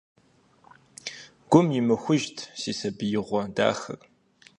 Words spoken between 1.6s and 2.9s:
имыхужт си